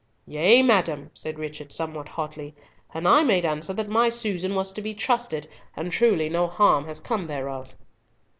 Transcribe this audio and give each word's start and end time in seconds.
"Yea, 0.25 0.63
madam," 0.63 1.11
said 1.13 1.37
Richard, 1.37 1.71
somewhat 1.71 2.09
hotly, 2.09 2.55
"and 2.91 3.07
I 3.07 3.21
made 3.21 3.45
answer 3.45 3.71
that 3.73 3.87
my 3.87 4.09
Susan 4.09 4.55
was 4.55 4.71
to 4.71 4.81
be 4.81 4.95
trusted, 4.95 5.47
and 5.77 5.91
truly 5.91 6.27
no 6.27 6.47
harm 6.47 6.85
has 6.85 6.99
come 6.99 7.27
thereof." 7.27 7.75